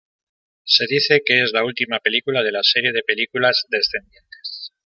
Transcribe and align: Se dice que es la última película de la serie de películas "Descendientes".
Se 0.63 0.87
dice 0.89 1.21
que 1.23 1.43
es 1.43 1.51
la 1.53 1.63
última 1.63 1.99
película 1.99 2.41
de 2.41 2.51
la 2.51 2.63
serie 2.63 2.91
de 2.91 3.03
películas 3.03 3.67
"Descendientes". 3.69 4.71